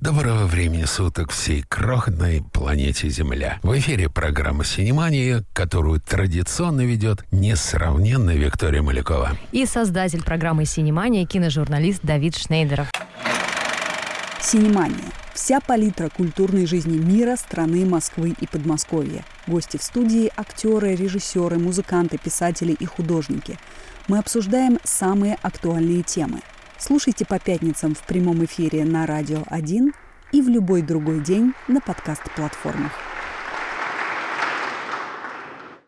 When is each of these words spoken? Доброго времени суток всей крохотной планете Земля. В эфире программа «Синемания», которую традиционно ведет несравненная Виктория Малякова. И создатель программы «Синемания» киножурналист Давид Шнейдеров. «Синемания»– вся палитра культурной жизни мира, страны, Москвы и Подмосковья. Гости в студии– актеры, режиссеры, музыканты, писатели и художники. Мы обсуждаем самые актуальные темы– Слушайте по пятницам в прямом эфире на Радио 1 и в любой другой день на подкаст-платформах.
Доброго 0.00 0.46
времени 0.46 0.86
суток 0.86 1.30
всей 1.30 1.60
крохотной 1.60 2.42
планете 2.54 3.10
Земля. 3.10 3.58
В 3.62 3.78
эфире 3.78 4.08
программа 4.08 4.64
«Синемания», 4.64 5.44
которую 5.52 6.00
традиционно 6.00 6.86
ведет 6.86 7.22
несравненная 7.30 8.36
Виктория 8.36 8.80
Малякова. 8.80 9.36
И 9.52 9.66
создатель 9.66 10.24
программы 10.24 10.64
«Синемания» 10.64 11.26
киножурналист 11.26 12.00
Давид 12.02 12.34
Шнейдеров. 12.34 12.90
«Синемания»– 14.40 15.04
вся 15.34 15.60
палитра 15.60 16.08
культурной 16.08 16.64
жизни 16.64 16.96
мира, 16.96 17.36
страны, 17.36 17.84
Москвы 17.84 18.34
и 18.40 18.46
Подмосковья. 18.46 19.22
Гости 19.46 19.76
в 19.76 19.82
студии– 19.82 20.32
актеры, 20.36 20.94
режиссеры, 20.94 21.58
музыканты, 21.58 22.16
писатели 22.16 22.72
и 22.72 22.86
художники. 22.86 23.58
Мы 24.08 24.18
обсуждаем 24.18 24.78
самые 24.82 25.36
актуальные 25.42 26.04
темы– 26.04 26.40
Слушайте 26.80 27.26
по 27.26 27.38
пятницам 27.38 27.94
в 27.94 28.00
прямом 28.04 28.42
эфире 28.46 28.86
на 28.86 29.06
Радио 29.06 29.42
1 29.48 29.92
и 30.32 30.40
в 30.40 30.48
любой 30.48 30.80
другой 30.80 31.20
день 31.20 31.52
на 31.68 31.78
подкаст-платформах. 31.78 33.09